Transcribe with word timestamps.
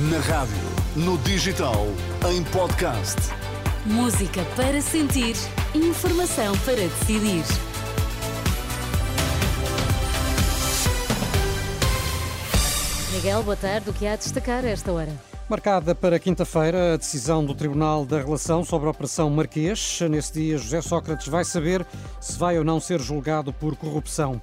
Na 0.00 0.20
rádio, 0.20 0.54
no 0.94 1.18
digital, 1.18 1.88
em 2.30 2.44
podcast. 2.52 3.16
Música 3.84 4.44
para 4.54 4.80
sentir, 4.80 5.34
informação 5.74 6.56
para 6.58 6.76
decidir. 6.76 7.42
Miguel, 13.12 13.42
boa 13.42 13.56
tarde. 13.56 13.90
O 13.90 13.92
que 13.92 14.06
há 14.06 14.12
a 14.12 14.16
destacar 14.16 14.64
a 14.64 14.68
esta 14.68 14.92
hora? 14.92 15.10
Marcada 15.48 15.96
para 15.96 16.16
quinta-feira 16.20 16.94
a 16.94 16.96
decisão 16.96 17.44
do 17.44 17.52
Tribunal 17.52 18.06
da 18.06 18.18
Relação 18.18 18.62
sobre 18.62 18.86
a 18.86 18.92
Operação 18.92 19.28
Marquês. 19.28 19.98
Nesse 20.08 20.32
dia, 20.32 20.58
José 20.58 20.80
Sócrates 20.80 21.26
vai 21.26 21.44
saber 21.44 21.84
se 22.20 22.38
vai 22.38 22.56
ou 22.56 22.62
não 22.62 22.78
ser 22.78 23.00
julgado 23.00 23.52
por 23.52 23.74
corrupção. 23.74 24.40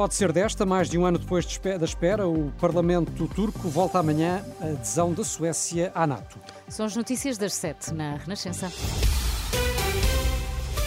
Pode 0.00 0.14
ser 0.14 0.32
desta, 0.32 0.64
mais 0.64 0.88
de 0.88 0.96
um 0.96 1.04
ano 1.04 1.18
depois 1.18 1.44
da 1.78 1.84
espera, 1.84 2.26
o 2.26 2.50
Parlamento 2.58 3.28
turco 3.28 3.68
volta 3.68 3.98
amanhã 3.98 4.42
a 4.58 4.68
adesão 4.68 5.12
da 5.12 5.22
Suécia 5.22 5.92
à 5.94 6.06
NATO. 6.06 6.38
São 6.70 6.86
as 6.86 6.96
notícias 6.96 7.36
das 7.36 7.52
sete 7.52 7.92
na 7.92 8.14
Renascença. 8.16 8.72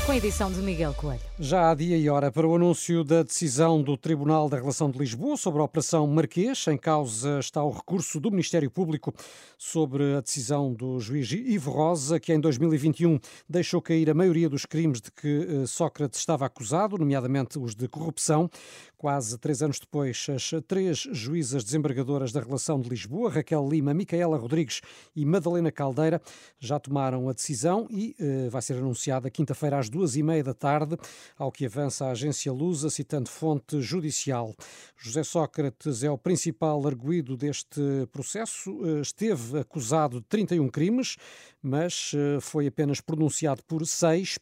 Com 0.05 0.12
a 0.12 0.17
edição 0.17 0.52
de 0.52 0.59
Miguel 0.59 0.93
Coelho. 0.93 1.21
Já 1.39 1.71
há 1.71 1.73
dia 1.73 1.98
e 1.98 2.09
hora 2.09 2.30
para 2.30 2.45
o 2.45 2.53
anúncio 2.53 3.05
da 3.05 3.23
decisão 3.23 3.81
do 3.81 3.95
Tribunal 3.95 4.49
da 4.49 4.57
Relação 4.57 4.91
de 4.91 4.99
Lisboa 4.99 5.38
sobre 5.38 5.62
a 5.62 5.63
Operação 5.63 6.05
Marquês. 6.05 6.67
Em 6.67 6.77
causa 6.77 7.39
está 7.39 7.63
o 7.63 7.71
recurso 7.71 8.20
do 8.20 8.29
Ministério 8.29 8.70
Público 8.70 9.13
sobre 9.57 10.16
a 10.16 10.20
decisão 10.20 10.73
do 10.73 10.99
juiz 10.99 11.31
Ivo 11.31 11.71
Rosa, 11.71 12.20
que 12.20 12.34
em 12.34 12.39
2021 12.39 13.17
deixou 13.48 13.81
cair 13.81 14.09
a 14.09 14.13
maioria 14.13 14.49
dos 14.49 14.66
crimes 14.66 14.99
de 14.99 15.09
que 15.09 15.48
eh, 15.49 15.66
Sócrates 15.66 16.20
estava 16.20 16.45
acusado, 16.45 16.98
nomeadamente 16.98 17.57
os 17.57 17.73
de 17.73 17.88
corrupção. 17.88 18.49
Quase 18.98 19.38
três 19.38 19.62
anos 19.62 19.79
depois, 19.79 20.27
as 20.29 20.51
três 20.65 20.99
juízas 21.12 21.63
desembargadoras 21.63 22.31
da 22.31 22.40
Relação 22.40 22.79
de 22.79 22.88
Lisboa, 22.88 23.29
Raquel 23.29 23.67
Lima, 23.67 23.93
Micaela 23.93 24.38
Rodrigues 24.38 24.79
e 25.13 25.26
Madalena 25.26 25.71
Caldeira, 25.71 26.21
já 26.57 26.79
tomaram 26.79 27.27
a 27.27 27.34
decisão 27.34 27.85
e 27.90 28.15
uh, 28.17 28.49
vai 28.49 28.62
ser 28.62 28.77
anunciada 28.77 29.29
quinta-feira 29.29 29.77
às 29.77 29.90
duas 29.94 30.16
e 30.16 30.24
meia 30.24 30.44
da 30.44 30.55
tarde, 30.55 30.98
ao 31.38 31.52
que 31.52 31.68
avança 31.68 32.05
a 32.05 32.12
agência 32.12 32.52
Lusa, 32.52 32.90
citando 32.90 33.30
fonte 33.30 33.80
judicial. 33.80 34.55
José 34.98 35.24
Sócrates 35.24 36.04
é 36.04 36.10
o 36.10 36.18
principal 36.18 36.85
arguído 36.88 37.38
deste 37.38 37.80
processo. 38.12 38.72
Uh, 38.72 39.02
esteve 39.02 39.60
acusado 39.60 40.20
de 40.20 40.26
31 40.27 40.68
crimes, 40.70 41.16
mas 41.62 42.12
uh, 42.13 42.41
foi 42.41 42.66
apenas 42.66 43.00
pronunciado 43.00 43.62
por 43.68 43.85
seis. 43.85 44.40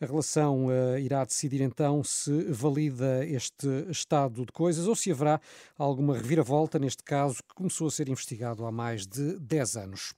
A 0.00 0.06
relação 0.06 0.66
uh, 0.66 0.98
irá 0.98 1.24
decidir 1.24 1.60
então 1.60 2.02
se 2.02 2.32
valida 2.50 3.24
este 3.26 3.66
estado 3.90 4.46
de 4.46 4.52
coisas 4.52 4.86
ou 4.86 4.96
se 4.96 5.10
haverá 5.10 5.38
alguma 5.76 6.16
reviravolta 6.16 6.78
neste 6.78 7.02
caso 7.02 7.42
que 7.42 7.54
começou 7.54 7.86
a 7.86 7.90
ser 7.90 8.08
investigado 8.08 8.64
há 8.64 8.72
mais 8.72 9.06
de 9.06 9.38
10 9.40 9.76
anos. 9.76 10.14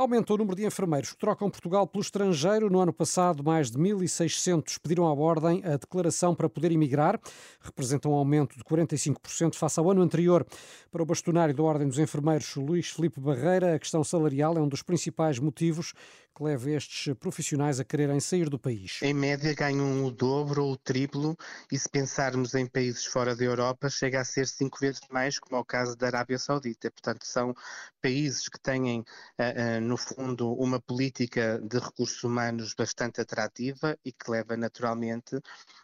Aumenta 0.00 0.32
o 0.32 0.38
número 0.38 0.56
de 0.56 0.64
enfermeiros 0.64 1.12
que 1.12 1.18
trocam 1.18 1.50
Portugal 1.50 1.86
pelo 1.86 2.00
estrangeiro. 2.00 2.70
No 2.70 2.80
ano 2.80 2.90
passado, 2.90 3.44
mais 3.44 3.70
de 3.70 3.76
1.600 3.76 4.78
pediram 4.82 5.06
à 5.06 5.12
Ordem 5.12 5.62
a 5.62 5.76
declaração 5.76 6.34
para 6.34 6.48
poder 6.48 6.72
emigrar. 6.72 7.20
Representa 7.60 8.08
um 8.08 8.14
aumento 8.14 8.56
de 8.56 8.64
45% 8.64 9.56
face 9.56 9.78
ao 9.78 9.90
ano 9.90 10.00
anterior. 10.00 10.46
Para 10.90 11.02
o 11.02 11.04
bastonário 11.04 11.54
da 11.54 11.62
Ordem 11.62 11.86
dos 11.86 11.98
Enfermeiros, 11.98 12.56
Luís 12.56 12.88
Felipe 12.88 13.20
Barreira, 13.20 13.74
a 13.74 13.78
questão 13.78 14.02
salarial 14.02 14.56
é 14.56 14.60
um 14.62 14.68
dos 14.68 14.82
principais 14.82 15.38
motivos 15.38 15.92
que 16.40 16.44
leva 16.44 16.70
estes 16.70 17.14
profissionais 17.18 17.78
a 17.78 17.84
quererem 17.84 18.18
sair 18.18 18.48
do 18.48 18.58
país. 18.58 18.98
Em 19.02 19.12
média, 19.12 19.54
ganham 19.54 20.06
o 20.06 20.10
dobro 20.10 20.64
ou 20.64 20.72
o 20.72 20.76
triplo, 20.76 21.36
e 21.70 21.78
se 21.78 21.86
pensarmos 21.86 22.54
em 22.54 22.66
países 22.66 23.04
fora 23.04 23.36
da 23.36 23.44
Europa, 23.44 23.90
chega 23.90 24.20
a 24.20 24.24
ser 24.24 24.48
cinco 24.48 24.78
vezes 24.80 25.02
mais, 25.10 25.38
como 25.38 25.56
é 25.56 25.60
o 25.60 25.64
caso 25.64 25.94
da 25.94 26.06
Arábia 26.06 26.38
Saudita. 26.38 26.90
Portanto, 26.90 27.26
são 27.26 27.54
países 28.00 28.48
que 28.48 28.58
têm, 28.58 29.04
eh, 29.36 29.54
eh, 29.54 29.80
no 29.80 29.98
fundo, 29.98 30.50
uma 30.54 30.80
política 30.80 31.60
de 31.62 31.78
recursos 31.78 32.24
humanos 32.24 32.72
bastante 32.72 33.20
atrativa 33.20 33.98
e 34.02 34.10
que 34.10 34.30
leva 34.30 34.56
naturalmente 34.56 35.36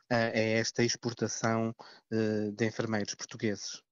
a 0.08 0.16
esta 0.16 0.82
exportação 0.82 1.74
eh, 2.10 2.50
de 2.52 2.64
enfermeiros 2.64 3.14
portugueses. 3.14 3.82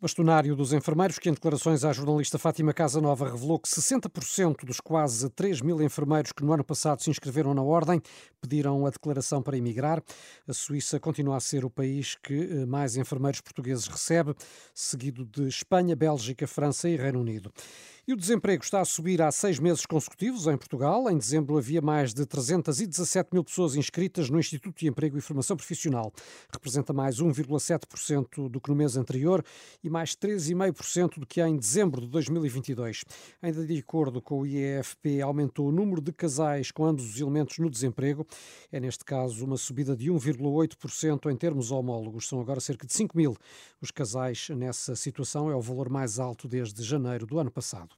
Bastonário 0.00 0.56
dos 0.56 0.72
enfermeiros, 0.72 1.18
que 1.18 1.28
em 1.28 1.32
declarações 1.32 1.84
à 1.84 1.92
jornalista 1.92 2.38
Fátima 2.38 2.74
Casanova 2.74 3.30
revelou 3.30 3.58
que 3.58 3.68
60% 3.68 4.64
dos 4.64 4.80
quase 4.80 5.30
3 5.30 5.60
mil 5.60 5.80
enfermeiros 5.80 6.32
que 6.32 6.44
no 6.44 6.52
ano 6.52 6.64
passado 6.64 7.02
se 7.02 7.10
inscreveram 7.10 7.54
na 7.54 7.62
Ordem 7.62 8.02
pediram 8.40 8.84
a 8.86 8.90
declaração 8.90 9.42
para 9.42 9.56
emigrar. 9.56 10.02
A 10.46 10.52
Suíça 10.52 11.00
continua 11.00 11.36
a 11.36 11.40
ser 11.40 11.64
o 11.64 11.70
país 11.70 12.16
que 12.22 12.34
eh, 12.34 12.66
mais 12.66 12.96
enfermeiros 12.96 13.40
portugueses 13.40 13.86
recebe, 13.86 14.34
seguido 14.74 15.24
de 15.24 15.48
Espanha, 15.48 15.96
Bélgica, 15.96 16.46
França 16.46 16.88
e 16.88 16.96
Reino 16.96 17.20
Unido. 17.20 17.50
E 18.06 18.12
o 18.12 18.16
desemprego 18.16 18.62
está 18.62 18.82
a 18.82 18.84
subir 18.84 19.22
há 19.22 19.32
seis 19.32 19.58
meses 19.58 19.86
consecutivos 19.86 20.46
em 20.46 20.58
Portugal. 20.58 21.10
Em 21.10 21.16
dezembro 21.16 21.56
havia 21.56 21.80
mais 21.80 22.12
de 22.12 22.26
317 22.26 23.30
mil 23.32 23.42
pessoas 23.42 23.76
inscritas 23.76 24.28
no 24.28 24.38
Instituto 24.38 24.78
de 24.78 24.86
Emprego 24.86 25.16
e 25.16 25.22
Formação 25.22 25.56
Profissional. 25.56 26.12
Representa 26.52 26.92
mais 26.92 27.16
1,7% 27.16 28.50
do 28.50 28.60
que 28.60 28.68
no 28.68 28.76
mês 28.76 28.98
anterior 28.98 29.42
e 29.84 29.90
mais 29.90 30.16
13,5% 30.16 31.18
do 31.18 31.26
que 31.26 31.42
há 31.42 31.48
em 31.48 31.56
dezembro 31.56 32.00
de 32.00 32.08
2022. 32.08 33.04
Ainda 33.42 33.66
de 33.66 33.78
acordo 33.78 34.22
com 34.22 34.40
o 34.40 34.46
IEFP, 34.46 35.20
aumentou 35.20 35.68
o 35.68 35.72
número 35.72 36.00
de 36.00 36.10
casais 36.10 36.70
com 36.70 36.86
ambos 36.86 37.04
os 37.04 37.20
elementos 37.20 37.58
no 37.58 37.68
desemprego. 37.68 38.26
É 38.72 38.80
neste 38.80 39.04
caso 39.04 39.44
uma 39.44 39.58
subida 39.58 39.94
de 39.94 40.10
1,8% 40.10 41.30
em 41.30 41.36
termos 41.36 41.70
homólogos. 41.70 42.26
São 42.26 42.40
agora 42.40 42.60
cerca 42.60 42.86
de 42.86 42.94
5 42.94 43.14
mil 43.14 43.36
os 43.80 43.90
casais 43.90 44.48
nessa 44.48 44.96
situação. 44.96 45.50
É 45.50 45.54
o 45.54 45.60
valor 45.60 45.90
mais 45.90 46.18
alto 46.18 46.48
desde 46.48 46.82
janeiro 46.82 47.26
do 47.26 47.38
ano 47.38 47.50
passado. 47.50 47.94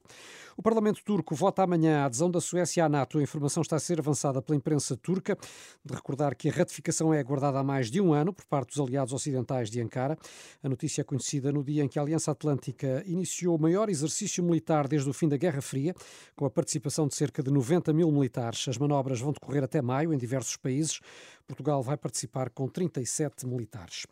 O 0.59 0.63
Parlamento 0.63 1.03
turco 1.03 1.35
vota 1.35 1.61
amanhã 1.61 1.99
a 1.99 2.05
adesão 2.05 2.31
da 2.31 2.41
Suécia 2.41 2.83
à 2.83 2.89
NATO. 2.89 3.19
A 3.19 3.21
informação 3.21 3.61
está 3.61 3.75
a 3.75 3.79
ser 3.79 3.99
avançada 3.99 4.41
pela 4.41 4.57
imprensa 4.57 4.97
turca. 4.97 5.37
De 5.85 5.93
recordar 5.93 6.35
que 6.35 6.49
a 6.49 6.51
ratificação 6.51 7.13
é 7.13 7.19
aguardada 7.19 7.59
há 7.59 7.63
mais 7.63 7.91
de 7.91 8.01
um 8.01 8.11
ano 8.11 8.33
por 8.33 8.43
parte 8.43 8.69
dos 8.69 8.79
aliados 8.79 9.13
ocidentais 9.13 9.69
de 9.69 9.79
Ankara. 9.79 10.17
A 10.63 10.67
notícia 10.67 11.01
é 11.01 11.03
conhecida 11.03 11.51
no 11.51 11.63
dia 11.63 11.83
em 11.83 11.87
que 11.87 11.99
a 11.99 12.01
Aliança 12.01 12.31
Atlântica 12.31 13.03
iniciou 13.05 13.55
o 13.55 13.61
maior 13.61 13.87
exercício 13.87 14.43
militar 14.43 14.87
desde 14.87 15.07
o 15.07 15.13
fim 15.13 15.29
da 15.29 15.37
Guerra 15.37 15.61
Fria, 15.61 15.93
com 16.35 16.43
a 16.43 16.49
participação 16.49 17.07
de 17.07 17.13
cerca 17.13 17.43
de 17.43 17.51
90 17.51 17.93
mil 17.93 18.11
militares. 18.11 18.67
As 18.67 18.79
manobras 18.79 19.19
vão 19.19 19.33
decorrer 19.33 19.63
até 19.63 19.79
maio 19.79 20.11
em 20.11 20.17
diversos 20.17 20.57
países. 20.57 20.99
Portugal 21.45 21.83
vai 21.83 21.97
participar 21.97 22.49
com 22.49 22.67
37 22.67 23.45
militares. 23.45 24.07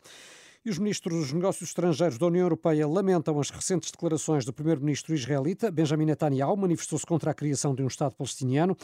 E 0.66 0.68
os 0.68 0.78
ministros 0.78 1.16
dos 1.16 1.32
Negócios 1.32 1.70
Estrangeiros 1.70 2.18
da 2.18 2.26
União 2.26 2.42
Europeia 2.42 2.88
lamentam 2.88 3.38
as 3.38 3.50
recentes 3.50 3.92
declarações 3.92 4.44
do 4.44 4.52
primeiro-ministro 4.52 5.14
israelita, 5.14 5.70
Benjamin 5.70 6.06
Netanyahu, 6.06 6.56
manifestou-se 6.56 7.06
contra 7.06 7.30
a 7.30 7.34
criação 7.34 7.72
de 7.72 7.84
um 7.84 7.86
Estado 7.86 8.16
palestiniano. 8.16 8.76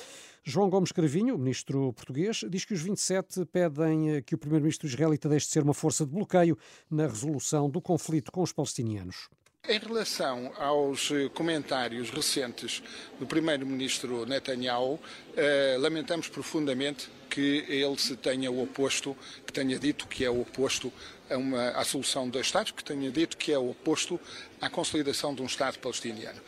João 0.44 0.70
Gomes 0.70 0.92
Cravinho, 0.92 1.36
ministro 1.36 1.92
português, 1.94 2.44
diz 2.48 2.64
que 2.64 2.72
os 2.72 2.80
27 2.80 3.44
pedem 3.46 4.12
eh, 4.12 4.22
que 4.22 4.36
o 4.36 4.38
primeiro-ministro 4.38 4.86
israelita 4.86 5.28
deixe 5.28 5.46
de 5.46 5.52
ser 5.54 5.64
uma 5.64 5.74
força 5.74 6.06
de 6.06 6.12
bloqueio 6.12 6.56
na 6.88 7.08
resolução 7.08 7.68
do 7.68 7.80
conflito 7.80 8.30
com 8.30 8.42
os 8.42 8.52
palestinianos. 8.52 9.28
Em 9.68 9.80
relação 9.80 10.52
aos 10.58 11.10
eh, 11.10 11.28
comentários 11.34 12.10
recentes 12.10 12.80
do 13.18 13.26
primeiro-ministro 13.26 14.24
Netanyahu, 14.24 15.00
eh, 15.36 15.76
lamentamos 15.80 16.28
profundamente 16.28 17.10
que 17.32 17.64
ele 17.66 17.96
se 17.96 18.14
tenha 18.14 18.52
oposto, 18.52 19.16
que 19.46 19.52
tenha 19.54 19.78
dito 19.78 20.06
que 20.06 20.22
é 20.22 20.28
o 20.28 20.42
oposto 20.42 20.92
a 21.30 21.38
uma, 21.38 21.70
à 21.70 21.82
solução 21.82 22.26
de 22.26 22.32
dois 22.32 22.44
Estados, 22.44 22.72
que 22.72 22.84
tenha 22.84 23.10
dito 23.10 23.38
que 23.38 23.50
é 23.50 23.58
o 23.58 23.70
oposto 23.70 24.20
à 24.60 24.68
consolidação 24.68 25.34
de 25.34 25.40
um 25.40 25.46
Estado 25.46 25.78
palestiniano. 25.78 26.38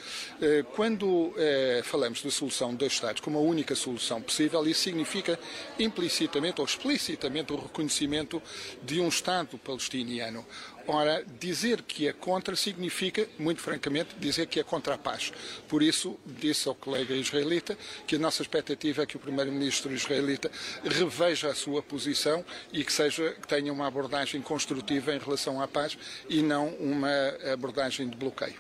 Eh, 0.43 0.63
quando 0.75 1.33
eh, 1.39 1.81
falamos 1.83 2.23
da 2.23 2.31
solução 2.31 2.71
de 2.73 2.77
dois 2.77 2.93
Estados 2.93 3.23
como 3.23 3.39
a 3.39 3.41
única 3.41 3.75
solução 3.75 4.21
possível, 4.21 4.67
isso 4.67 4.83
significa 4.83 5.39
implicitamente 5.79 6.61
ou 6.61 6.67
explicitamente 6.67 7.53
o 7.55 7.57
reconhecimento 7.57 8.43
de 8.83 9.01
um 9.01 9.09
Estado 9.09 9.57
palestiniano. 9.57 10.45
Ora, 10.87 11.25
dizer 11.41 11.81
que 11.81 12.07
é 12.07 12.13
contra 12.13 12.55
significa, 12.55 13.27
muito 13.39 13.63
francamente, 13.63 14.15
dizer 14.19 14.47
que 14.47 14.61
é 14.61 14.63
contra 14.63 14.95
a 14.95 14.99
paz. 14.99 15.33
Por 15.67 15.83
isso, 15.83 16.19
disse 16.27 16.69
ao 16.69 16.75
colega 16.75 17.15
israelita 17.15 17.77
que 18.07 18.17
a 18.17 18.19
nossa 18.19 18.43
expectativa 18.43 19.03
é 19.03 19.07
que 19.07 19.17
o 19.17 19.21
primeiro-ministro 19.21 19.95
israelita 19.95 20.51
reveja 20.83 21.49
a 21.49 21.55
sua 21.55 21.83
posição 21.83 22.45
e 22.73 22.85
que, 22.85 22.93
seja, 22.93 23.33
que 23.41 23.47
tenha 23.47 23.73
uma 23.73 23.87
abordagem 23.87 24.41
construtiva 24.41 25.15
em 25.15 25.19
relação 25.19 25.61
à 25.61 25.69
paz 25.69 25.97
e 26.29 26.43
não 26.43 26.69
uma 26.77 27.11
abordagem 27.53 28.09
de 28.09 28.17
bloqueio. 28.17 28.57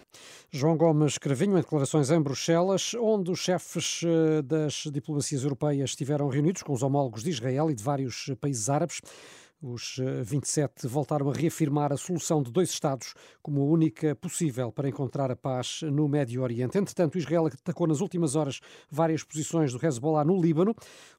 João 0.56 0.76
Gomes 0.76 1.19
Cravinho, 1.19 1.58
em 1.58 1.61
declarações 1.61 2.12
em 2.12 2.20
Bruxelas, 2.20 2.94
onde 2.94 3.28
os 3.28 3.40
chefes 3.40 4.02
eh, 4.05 4.40
das 4.40 4.84
diplomacias 4.93 5.43
europeias 5.43 5.90
estiveram 5.90 6.28
reunidos 6.28 6.62
com 6.62 6.72
os 6.72 6.81
homólogos 6.81 7.25
de 7.25 7.31
Israel 7.31 7.72
e 7.72 7.75
de 7.75 7.82
vários 7.82 8.31
países 8.40 8.70
árabes. 8.70 9.00
Os 9.66 9.96
27 10.22 10.87
voltaram 10.87 11.31
a 11.31 11.32
reafirmar 11.32 11.90
a 11.90 11.96
solução 11.96 12.43
de 12.43 12.52
dois 12.52 12.69
Estados 12.69 13.14
como 13.43 13.62
a 13.62 13.64
única 13.64 14.14
possível 14.14 14.70
para 14.70 14.90
encontrar 14.90 15.31
a 15.31 15.37
paz 15.37 15.81
no 15.84 16.06
Médio 16.06 16.43
Oriente. 16.43 16.76
Entretanto, 16.76 17.16
Israel 17.16 17.46
atacou 17.46 17.87
nas 17.87 18.02
últimas 18.02 18.37
horas 18.37 18.61
várias 18.90 19.22
posições 19.22 19.72
do 19.72 19.82
Hezbollah 19.82 20.22
no 20.22 20.38
Líbano. 20.38 20.75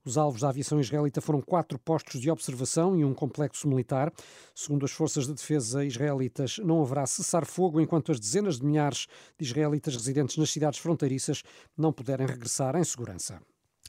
Os 0.06 0.16
alvos 0.16 0.42
da 0.42 0.50
aviação 0.50 0.80
israelita 0.80 1.22
foram 1.22 1.42
quatro 1.42 1.80
postos 1.80 2.22
de 2.22 2.30
observação 2.30 2.96
e 2.96 3.04
um 3.04 3.16
complexo 3.16 3.68
militar. 3.68 4.14
Segundo 4.54 4.86
as 4.86 4.92
forças 4.92 5.26
de 5.26 5.34
defesa 5.34 5.84
israelitas, 5.84 6.60
não 6.60 6.84
haverá 6.84 7.08
cessar-fogo 7.08 7.82
enquanto 7.82 8.12
as 8.12 8.20
dezenas 8.20 8.60
de 8.60 8.66
milhares 8.68 9.08
de 9.40 9.44
israelitas 9.44 9.96
residentes 9.96 10.38
nas 10.38 10.52
cidades 10.52 10.80
fronteiriças 10.80 11.42
não 11.76 11.92
puderem 11.92 12.28
regressar 12.28 12.76
em 12.76 12.84
segurança. 12.84 13.42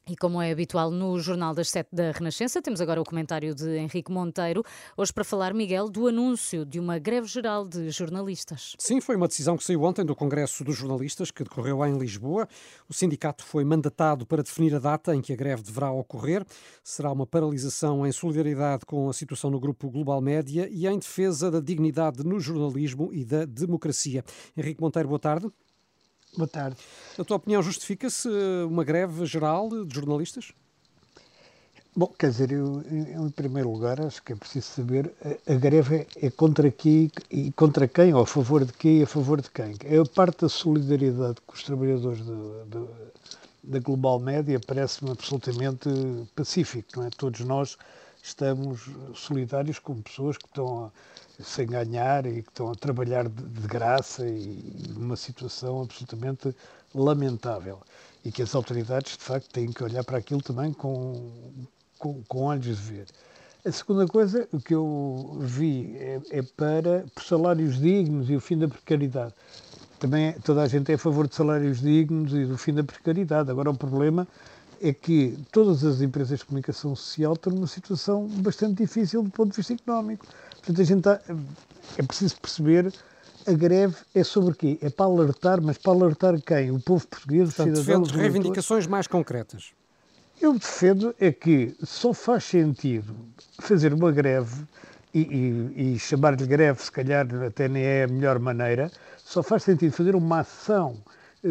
E 0.09 0.15
como 0.15 0.41
é 0.41 0.53
habitual 0.53 0.89
no 0.89 1.19
Jornal 1.19 1.53
das 1.53 1.69
Sete 1.69 1.89
da 1.93 2.13
Renascença, 2.13 2.63
temos 2.63 2.81
agora 2.81 3.01
o 3.01 3.05
comentário 3.05 3.53
de 3.53 3.77
Henrique 3.77 4.13
Monteiro, 4.13 4.63
hoje 4.97 5.13
para 5.13 5.25
falar, 5.25 5.53
Miguel, 5.53 5.91
do 5.91 6.07
anúncio 6.07 6.65
de 6.65 6.79
uma 6.79 6.97
greve 6.97 7.27
geral 7.27 7.67
de 7.67 7.91
jornalistas. 7.91 8.77
Sim, 8.79 9.01
foi 9.01 9.17
uma 9.17 9.27
decisão 9.27 9.57
que 9.57 9.65
saiu 9.65 9.83
ontem 9.83 10.05
do 10.05 10.15
Congresso 10.15 10.63
dos 10.63 10.77
Jornalistas, 10.77 11.33
que 11.33 11.43
decorreu 11.43 11.85
em 11.85 11.99
Lisboa. 11.99 12.47
O 12.89 12.95
sindicato 12.95 13.45
foi 13.45 13.65
mandatado 13.65 14.25
para 14.25 14.45
definir 14.45 14.77
a 14.77 14.79
data 14.79 15.13
em 15.13 15.21
que 15.21 15.33
a 15.33 15.37
greve 15.37 15.65
deverá 15.65 15.91
ocorrer. 15.91 16.47
Será 16.85 17.11
uma 17.11 17.27
paralisação 17.27 18.07
em 18.07 18.13
solidariedade 18.13 18.87
com 18.87 19.09
a 19.09 19.13
situação 19.13 19.51
no 19.51 19.59
Grupo 19.59 19.91
Global 19.91 20.21
Média 20.21 20.69
e 20.71 20.87
em 20.87 21.01
defesa 21.01 21.51
da 21.51 21.59
dignidade 21.59 22.23
no 22.25 22.39
jornalismo 22.39 23.13
e 23.13 23.25
da 23.25 23.45
democracia. 23.45 24.25
Henrique 24.57 24.81
Monteiro, 24.81 25.09
boa 25.09 25.19
tarde. 25.19 25.51
Boa 26.37 26.49
tarde. 26.49 26.77
A 27.19 27.25
tua 27.25 27.39
opinião 27.39 27.63
justifica-se 27.63 28.29
uma 28.69 28.85
greve 28.85 29.25
geral 29.25 29.69
de 29.71 29.95
jornalistas? 29.95 30.53
Bom, 31.99 32.09
quer 32.19 32.29
dizer, 32.29 32.53
eu, 32.53 32.83
eu, 32.83 33.27
em 33.27 33.31
primeiro 33.31 33.73
lugar 33.73 33.99
acho 34.03 34.23
que 34.23 34.35
é 34.35 34.37
preciso 34.37 34.67
saber 34.67 35.11
a, 35.25 35.55
a 35.55 35.55
greve 35.55 35.97
é, 35.97 36.27
é 36.27 36.31
contra 36.31 36.71
quem 36.71 37.11
e 37.31 37.51
contra 37.53 37.89
quem, 37.89 38.13
ou 38.13 38.21
a 38.21 38.27
favor 38.27 38.67
de 38.67 38.73
quem 38.75 38.99
e 38.99 39.03
a 39.05 39.07
favor 39.07 39.41
de 39.41 39.51
quem. 39.51 39.75
É 39.83 39.97
a 39.97 40.05
parte 40.05 40.43
da 40.43 40.49
solidariedade 40.51 41.37
com 41.47 41.55
os 41.55 41.63
trabalhadores 41.63 42.21
da 43.65 43.79
Global 43.79 44.21
Média 44.21 44.61
parece-me 44.61 45.11
absolutamente 45.11 45.89
pacífico, 46.35 46.89
não 46.97 47.07
é? 47.07 47.11
Todos 47.17 47.41
nós 47.41 47.79
estamos 48.29 48.89
solidários 49.15 49.79
com 49.79 50.01
pessoas 50.03 50.37
que 50.37 50.47
estão 50.47 50.87
a 50.87 50.91
sem 51.43 51.67
ganhar 51.67 52.27
e 52.27 52.43
que 52.43 52.49
estão 52.49 52.71
a 52.71 52.75
trabalhar 52.75 53.29
de, 53.29 53.43
de 53.43 53.67
graça 53.67 54.27
e 54.27 54.85
numa 54.97 55.17
situação 55.17 55.83
absolutamente 55.83 56.55
lamentável. 56.95 57.81
E 58.25 58.33
que 58.33 58.43
as 58.43 58.55
autoridades, 58.55 59.17
de 59.17 59.23
facto, 59.23 59.51
têm 59.51 59.71
que 59.71 59.85
olhar 59.85 60.03
para 60.03 60.19
aquilo 60.19 60.43
também 60.43 60.73
com, 60.73 61.31
com, 61.99 62.23
com 62.27 62.45
olhos 62.45 62.65
de 62.65 62.73
ver. 62.73 63.07
A 63.65 63.71
segunda 63.71 64.07
coisa, 64.07 64.49
que 64.65 64.75
eu 64.75 65.39
vi 65.41 65.97
é, 65.97 66.21
é, 66.31 66.43
para 66.43 67.05
salários 67.21 67.79
dignos 67.79 68.31
e 68.31 68.37
o 68.37 68.41
fim 68.41 68.59
da 68.59 68.69
precariedade. 68.69 69.35
Também 69.99 70.33
toda 70.41 70.63
a 70.63 70.69
gente 70.69 70.91
é 70.93 70.95
a 70.95 70.99
favor 70.99 71.27
de 71.27 71.35
salários 71.35 71.81
dignos 71.81 72.33
e 72.33 72.45
do 72.45 72.57
fim 72.57 72.73
da 72.75 72.85
precariedade. 72.85 73.51
Agora, 73.51 73.71
o 73.71 73.77
problema 73.77 74.27
é 74.81 74.93
que 74.93 75.39
todas 75.53 75.85
as 75.85 76.01
empresas 76.01 76.39
de 76.39 76.45
comunicação 76.45 76.95
social 76.95 77.35
estão 77.35 77.53
numa 77.53 77.67
situação 77.67 78.27
bastante 78.27 78.83
difícil 78.83 79.23
do 79.23 79.31
ponto 79.31 79.51
de 79.51 79.57
vista 79.57 79.73
económico. 79.73 80.27
Portanto, 80.51 80.81
a 80.81 80.85
gente 80.85 80.99
está, 80.99 81.21
é 81.97 82.03
preciso 82.03 82.37
perceber 82.41 82.93
a 83.47 83.53
greve 83.53 83.95
é 84.15 84.25
sobre 84.25 84.55
quê? 84.55 84.79
É 84.83 84.91
para 84.91 85.07
alertar, 85.07 85.63
mas 85.63 85.79
para 85.79 85.93
alertar 85.93 86.41
quem? 86.43 86.71
O 86.73 86.81
povo 86.81 87.07
português, 87.07 87.49
os 87.49 87.55
cidadãos... 87.55 87.87
Defende 87.87 88.19
reivindicações 88.19 88.87
mais 88.87 89.07
concretas. 89.07 89.73
Eu 90.41 90.53
defendo 90.53 91.15
é 91.21 91.31
que 91.31 91.75
só 91.83 92.13
faz 92.13 92.45
sentido 92.45 93.15
fazer 93.61 93.95
uma 93.95 94.11
greve 94.11 94.65
e, 95.15 95.21
e, 95.21 95.95
e 95.95 95.99
chamar-lhe 95.99 96.45
greve, 96.45 96.83
se 96.83 96.91
calhar 96.91 97.27
até 97.47 97.69
nem 97.69 97.83
é 97.83 98.05
a 98.05 98.09
melhor 98.09 98.39
maneira, 98.39 98.91
só 99.17 99.43
faz 99.43 99.63
sentido 99.63 99.93
fazer 99.93 100.15
uma 100.15 100.41
ação 100.41 100.97
eh, 101.43 101.49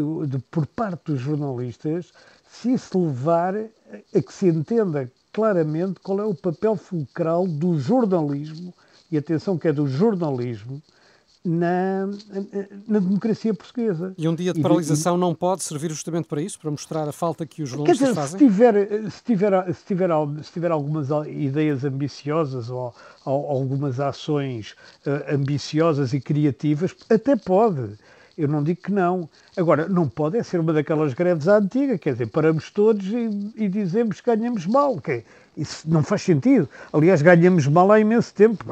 por 0.51 0.68
parte 0.68 1.12
dos 1.12 1.22
jornalistas 1.22 2.12
se 2.47 2.74
isso 2.74 3.06
levar 3.06 3.56
a 3.56 4.21
que 4.21 4.33
se 4.33 4.47
entenda 4.47 5.12
claramente 5.31 6.00
qual 6.00 6.19
é 6.21 6.25
o 6.25 6.33
papel 6.33 6.75
fulcral 6.75 7.47
do 7.47 7.77
jornalismo, 7.77 8.74
e 9.12 9.18
atenção 9.18 9.57
que 9.57 9.68
é 9.68 9.74
do 9.74 9.88
jornalismo, 9.88 10.81
na, 11.45 12.07
na, 12.88 13.00
democracia 13.00 13.53
portuguesa. 13.53 14.15
E 14.18 14.27
um 14.27 14.33
dia 14.33 14.51
de 14.51 14.62
paralisação 14.62 15.15
não 15.15 15.36
pode 15.36 15.62
servir 15.63 15.92
justamente 15.92 16.27
para 16.27 16.42
isso, 16.42 16.59
para 16.59 16.71
mostrar 16.71 17.07
a 17.07 17.12
falta 17.12 17.45
que 17.45 17.62
os 17.62 17.69
jornalistas 17.69 18.09
dizer, 18.09 18.15
fazem? 18.15 18.39
Se 18.39 18.45
tiver, 18.45 19.12
se, 19.12 19.24
tiver, 19.24 19.74
se, 19.74 19.86
tiver, 19.86 20.09
se 20.44 20.51
tiver 20.51 20.71
algumas 20.71 21.09
ideias 21.27 21.86
ambiciosas 21.86 22.69
ou, 22.69 22.94
ou 23.24 23.45
algumas 23.51 24.00
ações 24.00 24.75
uh, 25.06 25.36
ambiciosas 25.36 26.13
e 26.13 26.19
criativas, 26.19 26.95
até 27.09 27.36
pode. 27.36 27.95
Eu 28.38 28.48
não 28.48 28.64
digo 28.64 28.82
que 28.82 28.92
não. 28.92 29.30
Agora, 29.56 29.88
não 29.88 30.10
pode 30.10 30.38
é 30.38 30.44
ser 30.44 30.60
uma 30.60 30.74
daquelas 30.74 31.14
greves 31.14 31.48
à 31.48 31.58
antiga, 31.58 31.98
quer 31.98 32.14
dizer, 32.14 32.28
paramos 32.28 32.70
todos 32.70 33.06
e, 33.08 33.54
e 33.56 33.70
dizemos 33.70 34.20
que 34.20 34.36
ganhamos 34.36 34.66
mal. 34.66 35.00
Que 35.00 35.24
isso 35.56 35.90
não 35.90 36.04
faz 36.04 36.22
sentido. 36.22 36.70
Aliás, 36.92 37.22
ganhamos 37.22 37.66
mal 37.68 37.92
há 37.92 38.00
imenso 38.00 38.34
tempo. 38.34 38.66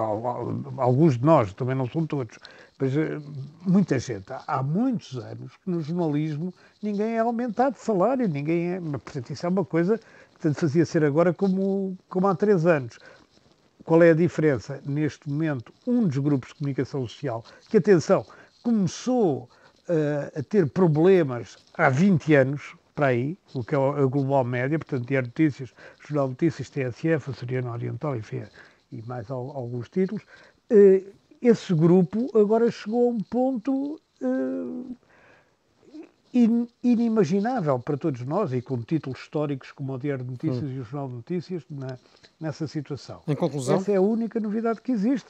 Alguns 0.77 1.17
de 1.17 1.25
nós, 1.25 1.53
também 1.53 1.75
não 1.75 1.87
são 1.87 2.05
todos. 2.05 2.37
Mas 2.77 2.97
eh, 2.97 3.21
muita 3.65 3.97
gente, 3.99 4.25
há 4.45 4.61
muitos 4.61 5.17
anos 5.17 5.53
que 5.63 5.69
no 5.69 5.81
jornalismo 5.81 6.53
ninguém 6.81 7.15
é 7.15 7.19
aumentado 7.19 7.75
de 7.75 7.81
salário, 7.81 8.27
ninguém 8.27 8.73
é. 8.73 8.81
Portanto, 8.81 9.29
isso 9.31 9.45
é 9.45 9.49
uma 9.49 9.63
coisa 9.63 9.97
que 9.97 10.39
tanto 10.41 10.59
fazia 10.59 10.85
ser 10.85 11.05
agora 11.05 11.33
como, 11.33 11.97
como 12.09 12.27
há 12.27 12.35
três 12.35 12.65
anos. 12.65 12.99
Qual 13.85 14.01
é 14.01 14.11
a 14.11 14.13
diferença? 14.13 14.81
Neste 14.85 15.29
momento, 15.29 15.73
um 15.85 16.07
dos 16.07 16.17
grupos 16.17 16.49
de 16.49 16.55
comunicação 16.55 17.07
social, 17.07 17.43
que 17.69 17.77
atenção, 17.77 18.25
começou 18.63 19.49
uh, 19.89 20.39
a 20.39 20.43
ter 20.43 20.69
problemas 20.69 21.57
há 21.73 21.89
20 21.89 22.33
anos, 22.35 22.75
para 22.95 23.07
aí, 23.07 23.37
o 23.53 23.63
que 23.63 23.75
é 23.75 23.77
a 23.77 24.05
Global 24.05 24.43
Média, 24.43 24.77
portanto, 24.77 25.07
Diário 25.07 25.27
Notícias, 25.27 25.73
Jornal 25.99 26.29
Notícias, 26.29 26.69
TSF, 26.69 27.31
Açoriano 27.31 27.71
Oriental, 27.71 28.15
enfim, 28.15 28.43
e 28.91 29.01
mais 29.03 29.29
alguns 29.29 29.89
títulos. 29.89 30.23
Uh, 30.71 31.03
esse 31.41 31.73
grupo 31.73 32.29
agora 32.37 32.71
chegou 32.71 33.09
a 33.09 33.13
um 33.13 33.19
ponto 33.19 33.99
uh, 34.21 34.97
in, 36.33 36.67
inimaginável 36.81 37.79
para 37.79 37.97
todos 37.97 38.21
nós, 38.21 38.53
e 38.53 38.61
com 38.61 38.81
títulos 38.81 39.19
históricos 39.19 39.71
como 39.71 39.93
o 39.93 39.99
Diário 39.99 40.23
de 40.23 40.31
Notícias 40.31 40.63
hum. 40.63 40.73
e 40.73 40.79
o 40.79 40.83
Jornal 40.83 41.07
de 41.09 41.15
Notícias, 41.15 41.63
na, 41.69 41.97
nessa 42.39 42.67
situação. 42.67 43.21
Em 43.27 43.35
conclusão? 43.35 43.77
Essa 43.77 43.91
é 43.91 43.95
a 43.97 44.01
única 44.01 44.39
novidade 44.39 44.81
que 44.81 44.91
existe. 44.91 45.29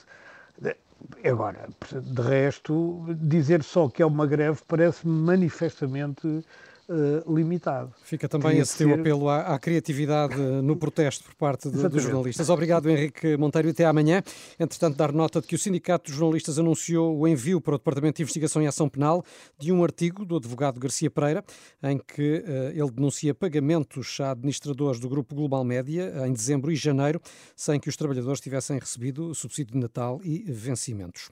Agora, 1.25 1.69
de 1.91 2.21
resto, 2.21 3.05
dizer 3.19 3.63
só 3.63 3.89
que 3.89 4.01
é 4.01 4.05
uma 4.05 4.25
greve 4.27 4.61
parece-me 4.67 5.13
manifestamente 5.13 6.45
uh, 6.89 7.33
limitado. 7.33 7.93
Fica 8.03 8.27
também 8.27 8.57
esse 8.57 8.77
teu 8.77 8.89
ser... 8.89 8.99
apelo 8.99 9.29
à, 9.29 9.53
à, 9.53 9.59
criatividade 9.59 10.35
no 10.37 10.75
protesto 10.75 11.23
por 11.23 11.35
parte 11.35 11.69
de, 11.69 11.87
dos 11.87 12.03
jornalistas. 12.03 12.49
Obrigado, 12.49 12.89
Henrique 12.89 13.37
Monteiro, 13.37 13.69
e 13.69 13.71
até 13.71 13.85
amanhã. 13.85 14.21
Entretanto, 14.59 14.97
dar 14.97 15.11
nota 15.11 15.41
de 15.41 15.47
que 15.47 15.55
o 15.55 15.59
Sindicato 15.59 16.09
dos 16.09 16.17
Jornalistas 16.17 16.59
anunciou 16.59 17.17
o 17.17 17.27
envio 17.27 17.61
para 17.61 17.75
o 17.75 17.77
Departamento 17.77 18.17
de 18.17 18.23
Investigação 18.23 18.61
e 18.61 18.67
Ação 18.67 18.89
Penal 18.89 19.23
de 19.57 19.71
um 19.71 19.83
artigo 19.83 20.25
do 20.25 20.37
advogado 20.37 20.79
Garcia 20.79 21.09
Pereira, 21.09 21.43
em 21.83 21.97
que 21.97 22.39
uh, 22.39 22.79
ele 22.79 22.91
denuncia 22.91 23.33
pagamentos 23.33 24.17
a 24.19 24.31
administradores 24.31 24.99
do 24.99 25.09
Grupo 25.09 25.35
Global 25.35 25.63
Média 25.63 26.13
em 26.27 26.33
dezembro 26.33 26.71
e 26.71 26.75
janeiro, 26.75 27.21
sem 27.55 27.79
que 27.79 27.89
os 27.89 27.95
trabalhadores 27.95 28.39
tivessem 28.39 28.77
recebido 28.77 29.33
subsídio 29.33 29.73
de 29.73 29.79
Natal 29.79 30.19
e 30.23 30.43
vencimentos. 30.51 31.29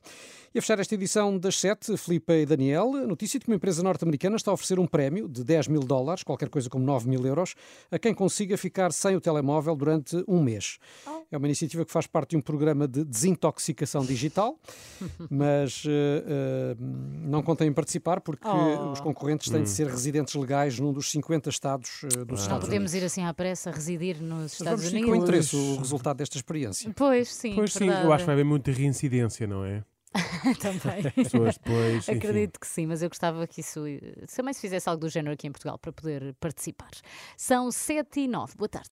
E 0.54 0.60
a 0.60 0.62
fechar 0.62 0.80
esta 0.80 0.96
edição 0.96 1.38
das 1.38 1.58
sete, 1.58 1.96
Filipe 1.96 2.34
e 2.34 2.46
Daniel, 2.46 2.92
notícia 3.08 3.40
de 3.40 3.46
que 3.46 3.52
uma 3.52 3.56
empresa 3.56 3.82
norte-americana 3.82 4.36
está 4.36 4.52
a 4.52 4.54
oferecer 4.54 4.80
um 4.80 4.86
prémio 4.86 5.30
de 5.30 5.41
10 5.44 5.68
mil 5.68 5.82
dólares, 5.82 6.24
qualquer 6.24 6.50
coisa 6.50 6.70
como 6.70 6.86
9 6.86 7.10
mil 7.10 7.26
euros, 7.26 7.56
a 7.90 7.98
quem 7.98 8.14
consiga 8.14 8.58
ficar 8.58 8.92
sem 8.92 9.16
o 9.16 9.22
telemóvel 9.22 9.76
durante 9.76 10.24
um 10.28 10.42
mês. 10.42 10.78
É 11.32 11.38
uma 11.38 11.48
iniciativa 11.48 11.86
que 11.86 11.92
faz 11.92 12.08
parte 12.08 12.32
de 12.32 12.38
um 12.38 12.42
programa 12.42 12.88
de 12.88 13.06
desintoxicação 13.06 14.06
digital, 14.06 14.60
mas 15.30 15.86
uh, 15.86 15.90
uh, 15.90 16.78
não 16.80 17.42
contem 17.42 17.70
em 17.70 17.74
participar 17.74 18.20
porque 18.20 18.48
oh. 18.48 18.92
os 18.92 19.00
concorrentes 19.00 19.50
têm 19.50 19.62
hum. 19.62 19.64
de 19.64 19.70
ser 19.70 19.88
residentes 19.88 20.36
legais 20.36 20.78
num 20.78 20.92
dos 20.92 21.10
50 21.12 21.50
estados 21.50 22.04
uh, 22.04 22.26
dos 22.26 22.40
ah. 22.40 22.44
Estados 22.44 22.48
Não 22.50 22.60
podemos 22.60 22.94
ir 22.94 23.04
assim 23.04 23.24
à 23.24 23.34
pressa 23.34 23.72
residir 23.72 24.22
nos 24.22 24.54
Estados 24.54 24.84
Unidos. 24.84 24.92
Unidos. 24.92 25.10
com 25.10 25.16
interesse 25.16 25.56
o 25.56 25.78
resultado 25.78 26.18
desta 26.18 26.38
experiência. 26.38 26.92
Pois 26.96 27.34
sim. 27.34 27.56
Pois 27.56 27.74
sim, 27.74 27.88
eu 27.88 28.12
acho 28.12 28.24
que 28.24 28.26
vai 28.26 28.36
haver 28.36 28.46
muita 28.46 28.72
reincidência, 28.72 29.48
não 29.48 29.64
é? 29.64 29.84
também. 30.60 31.04
depois, 31.04 32.10
Acredito 32.10 32.60
que 32.60 32.68
sim, 32.68 32.86
mas 32.86 33.02
eu 33.02 33.10
gostava 33.10 33.46
que 33.48 33.62
isso 33.62 33.82
também 34.36 34.54
se 34.54 34.60
fizesse 34.60 34.90
algo 34.90 35.00
do 35.00 35.10
género 35.10 35.34
aqui 35.34 35.48
em 35.48 35.52
Portugal 35.52 35.78
para 35.78 35.94
poder 35.94 36.36
participar. 36.40 36.92
São 37.38 37.72
7 37.72 38.22
e 38.22 38.28
9. 38.28 38.56
Boa 38.58 38.70
tarde. 38.70 38.90